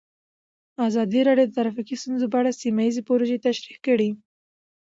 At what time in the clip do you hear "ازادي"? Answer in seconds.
0.87-1.19